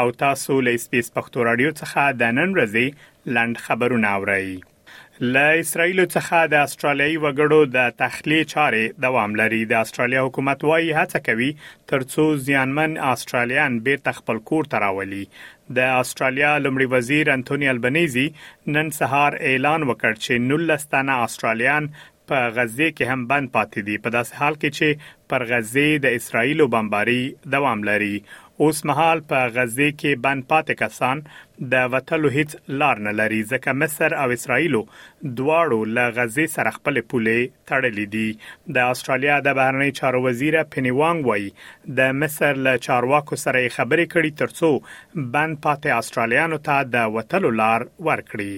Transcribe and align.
او 0.03 0.13
تاسو 0.23 0.53
له 0.67 0.81
سپیس 0.85 1.11
پښتو 1.17 1.45
رادیو 1.49 1.73
څخه 1.81 2.15
د 2.21 2.33
نن 2.37 2.55
ورځې 2.59 3.35
لاند 3.37 3.61
خبرونه 3.65 4.13
اورئ 4.13 4.47
ل 5.33 5.35
اسرایل 5.65 6.01
څخه 6.15 6.39
د 6.55 6.65
استرالیي 6.69 7.19
وګړو 7.19 7.71
د 7.75 7.93
تخلیه 8.03 8.49
چارې 8.53 8.97
دوام 9.05 9.37
لري 9.41 9.61
د 9.73 9.77
استرالیا 9.85 10.25
حکومت 10.29 10.65
وايي 10.69 10.91
هڅه 10.99 11.23
کوي 11.27 11.51
ترڅو 11.93 12.25
زیانمن 12.47 12.97
استرالیان 13.11 13.77
بیرته 13.89 14.15
خپل 14.23 14.41
کور 14.51 14.71
ته 14.73 14.83
راولي 14.87 15.23
د 15.77 15.93
استرالیا 16.01 16.51
لمړي 16.65 16.97
وزیر 16.97 17.33
انټونی 17.37 17.71
البنيزي 17.77 18.27
نن 18.79 18.91
سهار 18.99 19.39
اعلان 19.53 19.87
وکړ 19.89 20.21
چې 20.25 20.45
19 20.57 20.91
تنه 20.97 21.19
استرالیان 21.29 21.89
په 22.31 22.37
غزه 22.57 22.85
کې 22.97 23.05
هم 23.13 23.21
بند 23.31 23.47
پاتې 23.55 23.81
دي 23.87 23.95
په 24.05 24.09
داسې 24.15 24.33
حال 24.43 24.55
کې 24.61 24.69
چې 24.77 24.89
پر 25.31 25.41
غزه 25.51 25.87
د 26.05 26.17
اسرایل 26.19 26.59
بمباري 26.75 27.21
دوام 27.55 27.79
لري 27.89 28.15
اوس 28.65 28.77
مهال 28.89 29.19
په 29.31 29.39
غزه 29.57 29.87
کې 29.99 30.21
بند 30.25 30.41
پاتې 30.51 30.73
کسان 30.81 31.17
د 31.73 31.91
وټلو 31.95 32.29
هیڅ 32.37 32.51
لار 32.81 33.01
نه 33.07 33.13
لري 33.19 33.41
ځکه 33.51 33.77
مصر 33.81 34.15
او 34.23 34.27
اسرایل 34.37 34.75
دواړو 35.39 35.79
له 35.97 36.03
غزه 36.19 36.45
سره 36.55 36.73
خپل 36.77 37.01
پولې 37.09 37.41
تړلې 37.71 38.05
دي 38.15 38.29
د 38.79 38.93
استرالیا 38.95 39.37
د 39.49 39.57
بهرنی 39.59 39.91
چارو 40.01 40.23
وزیر 40.27 40.57
پنی 40.75 40.93
وانګ 40.99 41.19
وای 41.25 41.45
د 41.99 42.15
مصر 42.23 42.63
له 42.69 42.73
چارواکو 42.87 43.41
سره 43.45 43.65
خبرې 43.77 44.05
کړې 44.13 44.31
ترڅو 44.41 44.71
بند 45.37 45.53
پاتې 45.67 46.01
استرالیانو 46.01 46.63
ته 46.69 46.75
د 46.97 47.05
وټلو 47.17 47.53
لار 47.61 47.81
ورکړي 48.09 48.57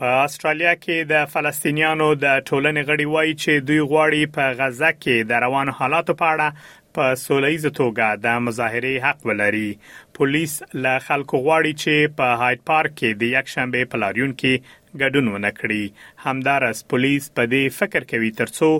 په 0.00 0.16
استرالیا 0.22 0.72
کې 0.78 1.08
د 1.10 1.28
فلسطینیانو 1.34 2.06
د 2.24 2.40
ټولنې 2.48 2.82
غړي 2.88 3.04
وایي 3.12 3.34
چې 3.42 3.66
دوی 3.68 3.82
غواړي 3.90 4.32
په 4.36 4.58
غزه 4.58 4.88
کې 5.02 5.28
د 5.30 5.44
روان 5.44 5.68
حالاتو 5.78 6.16
په 6.22 6.32
اړه 6.32 6.72
په 6.98 7.04
سولېز 7.20 7.62
توګه 7.78 8.20
د 8.26 8.42
مظاهره 8.48 8.92
حق 9.04 9.22
ولري 9.30 9.70
پولیس 10.18 10.54
له 10.86 10.92
خلکو 11.06 11.40
غواړي 11.46 11.72
چې 11.82 12.16
په 12.20 12.26
هایټ 12.42 12.66
پارک 12.72 12.94
کې 12.96 13.20
د 13.22 13.32
یک 13.36 13.52
شنبه 13.54 13.88
پلاریون 13.94 14.34
کې 14.40 14.66
ګډون 15.04 15.32
ونکړي 15.34 16.24
همدارس 16.28 16.82
پولیس 16.94 17.28
په 17.38 17.50
دې 17.52 17.78
فکر 17.80 18.08
کوي 18.12 18.30
ترڅو 18.42 18.70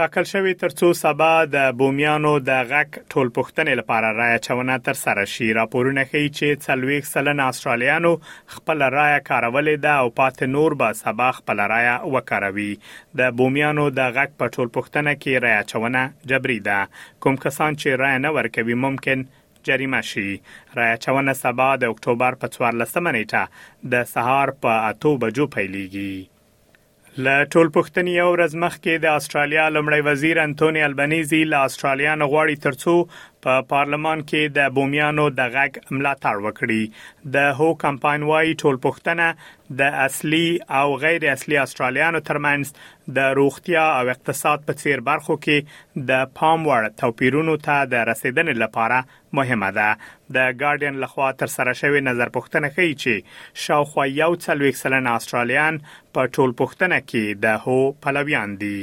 ټاکل 0.00 0.24
شوې 0.32 0.52
ترڅو 0.60 0.88
سبا 0.98 1.30
د 1.54 1.72
بومیانو 1.80 2.30
د 2.48 2.60
غک 2.68 2.90
ټولپختنې 3.14 3.74
لپاره 3.80 4.12
رای 4.20 4.36
چونه 4.46 4.76
تر 4.86 4.96
سره 5.00 5.24
شي 5.32 5.48
راپورونه 5.58 6.02
ښیي 6.12 6.28
چې 6.38 6.60
څلويخ 6.66 7.08
سلن 7.10 7.42
استرالیانو 7.46 8.12
خپل 8.54 8.84
رای 8.96 9.12
کارولې 9.28 9.76
ده 9.86 9.92
او 10.04 10.06
پات 10.22 10.40
نور 10.54 10.76
به 10.84 10.96
سبا 11.02 11.28
خپل 11.40 11.60
رای 11.74 11.90
وکاروي 12.16 12.70
د 13.22 13.36
بومیانو 13.42 13.86
د 14.00 14.10
غک 14.18 14.34
په 14.40 14.54
ټولپختنه 14.56 15.16
کې 15.20 15.44
رای 15.46 15.60
چونه 15.74 16.06
جبري 16.34 16.58
ده 16.72 16.80
کوم 17.26 17.36
کسان 17.46 17.70
چې 17.82 18.02
رای 18.04 18.16
نه 18.26 18.34
ورکوي 18.40 18.80
ممکن 18.88 19.26
جریمه 19.72 20.02
شي 20.14 20.28
رای 20.80 20.96
چونه 21.06 21.38
سبا 21.44 21.70
د 21.84 21.94
اکتوبر 21.96 22.42
په 22.44 22.54
14 22.58 23.06
نیټه 23.14 23.88
د 23.96 24.10
سهار 24.16 24.56
په 24.66 24.82
8 24.98 25.18
بجو 25.26 25.48
پیلېږي 25.56 26.14
ل 27.24 27.28
ټول 27.52 27.68
پښتني 27.76 28.12
او 28.24 28.28
رزمخ 28.40 28.76
کې 28.76 28.94
د 29.00 29.18
استرالیا 29.20 29.64
لمړی 29.76 30.02
وزیر 30.08 30.38
انټونی 30.44 30.82
البنيزي 30.84 31.40
ل 31.50 31.56
استرالیا 31.70 32.14
نغواړي 32.20 32.56
ترڅو 32.66 32.94
په 33.46 33.64
پارلمان 33.72 34.22
کې 34.30 34.54
د 34.58 34.72
بومیانو 34.78 35.26
د 35.40 35.50
غږ 35.56 35.92
ملاتړ 35.96 36.46
وکړي 36.46 37.28
د 37.36 37.52
هو 37.58 37.68
کمپاین 37.84 38.24
وايي 38.30 38.54
ټول 38.62 38.80
پښتنه 38.86 39.26
د 39.82 40.00
اصلي 40.06 40.46
او 40.78 40.86
غیر 41.04 41.28
اصلي 41.34 41.58
استرالیانو 41.64 42.22
ترمنځ 42.30 42.72
د 43.16 43.18
روغتیا 43.38 43.84
او 43.98 44.04
اقتصاد 44.14 44.58
په 44.66 44.72
څیر 44.80 45.00
برخو 45.08 45.36
کې 45.44 45.58
د 46.10 46.24
پام 46.38 46.60
وړ 46.68 46.82
توپیرونو 47.00 47.56
ته 47.66 47.76
د 47.92 47.94
رسیدنې 48.10 48.54
لپاره 48.64 48.98
مهمه 49.38 49.70
ده 49.78 49.88
د 50.36 50.38
ګارډین 50.62 50.94
لخوا 51.04 51.28
تر 51.40 51.46
سره 51.56 51.72
شوی 51.80 52.00
نظر 52.08 52.28
پوښتنه 52.36 52.68
کوي 52.78 52.94
چې 53.02 53.14
شاوخوا 53.66 54.04
یو 54.22 54.32
څلوي 54.44 54.68
اکسلن 54.74 55.06
آسترالیان 55.16 55.74
په 56.14 56.20
ټول 56.34 56.50
پوښتنه 56.60 56.98
کې 57.10 57.24
د 57.44 57.46
هو 57.66 57.78
پلویان 58.06 58.50
دي 58.64 58.80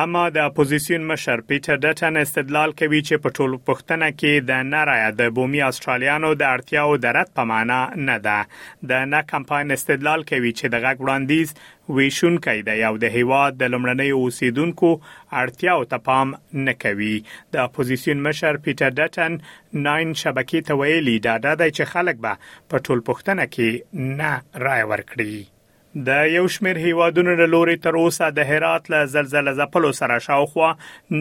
اما 0.00 0.20
د 0.34 0.38
اپوزيشن 0.48 1.02
مشر 1.08 1.40
پیټر 1.48 1.78
ډټن 1.80 2.16
استدلال 2.20 2.70
کوي 2.80 3.00
چې 3.08 3.20
په 3.24 3.34
ټولو 3.38 3.58
پښتنه 3.70 4.06
کې 4.20 4.46
د 4.50 4.62
نارای 4.68 5.02
د 5.18 5.28
بومي 5.38 5.60
استرالیانو 5.66 6.30
د 6.42 6.52
اړتیاو 6.58 6.94
د 7.02 7.12
رد 7.18 7.32
په 7.40 7.44
معنا 7.50 7.80
نه 8.06 8.16
ده 8.26 8.38
د 8.92 9.04
نه 9.10 9.20
کمپاین 9.34 9.74
استدلال 9.78 10.24
کوي 10.32 10.52
چې 10.60 10.72
د 10.74 10.84
غږ 10.84 10.96
وړاندیز 11.04 11.54
ویشون 11.98 12.40
کوي 12.48 12.64
د 12.70 12.80
یو 12.84 12.92
د 13.04 13.14
هیواد 13.20 13.60
د 13.64 13.72
لمړنۍ 13.74 14.10
اوسیدونکو 14.22 14.92
اړتیاو 15.42 15.84
ته 15.94 16.02
پام 16.10 16.34
نه 16.70 16.76
کوي 16.88 17.14
د 17.30 17.64
اپوزيشن 17.68 18.24
مشر 18.28 18.62
پیټر 18.66 18.92
ډټن 19.02 19.82
ناین 19.88 20.18
شبکې 20.24 20.66
ته 20.70 20.80
ویلي 20.84 21.18
دا 21.30 21.38
د 21.46 21.60
چې 21.70 21.94
خلک 21.96 22.24
به 22.28 22.44
په 22.68 22.84
ټول 22.88 23.08
پښتنه 23.10 23.50
کې 23.54 24.14
نه 24.22 24.64
رائے 24.68 24.86
ورکړي 24.92 25.36
د 25.94 26.08
یو 26.36 26.46
شمیر 26.54 26.76
هیوادونو 26.86 27.32
له 27.38 27.46
لوري 27.54 27.74
تر 27.86 27.96
اوسه 28.02 28.26
د 28.36 28.46
هرات 28.50 28.84
له 28.92 28.98
زلزلې 29.14 29.52
ځپلو 29.58 29.90
سره 29.98 30.16
شاوخوا 30.26 30.68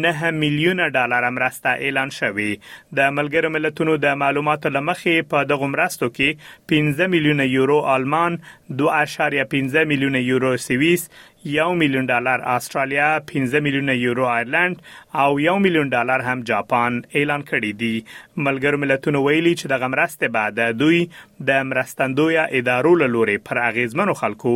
9 0.04 0.30
میلیونه 0.44 0.86
ډالر 0.98 1.24
مرسته 1.38 1.70
اعلان 1.88 2.14
شوې 2.20 2.52
د 3.00 3.12
ملګرو 3.18 3.52
ملتونو 3.56 3.96
د 4.06 4.16
معلوماتو 4.22 4.72
لمخې 4.76 5.28
په 5.34 5.44
دغه 5.52 5.68
مرستو 5.74 6.10
کې 6.16 6.30
15 6.76 7.12
میلیونه 7.16 7.50
یورو 7.56 7.82
آلمان 7.96 8.38
2.15 8.86 9.86
میلیونه 9.92 10.24
یورو 10.30 10.54
سویس 10.68 11.04
1 11.44 11.76
میلیون 11.78 12.06
ډالر 12.06 12.42
استرالیا 12.46 13.10
15 13.34 13.60
میلیون 13.60 13.90
یورو 13.90 14.26
آیرلند 14.26 14.82
او 15.16 15.40
1 15.40 15.52
میلیون 15.66 15.90
ډالر 15.90 16.20
هم 16.30 16.42
جاپان 16.50 17.02
اعلان 17.14 17.42
کړی 17.52 17.72
دی 17.78 18.02
ملګر 18.38 18.76
ملتونو 18.84 19.24
ویلي 19.28 19.54
چې 19.56 19.68
د 19.72 19.82
غمرسته 19.84 20.28
بعد 20.28 20.60
دوی 20.82 21.00
د 21.48 21.64
مرستندوی 21.72 22.38
ادارو 22.52 22.94
لوري 23.06 23.38
پر 23.50 23.62
اغیزمنو 23.70 24.14
خلکو 24.22 24.54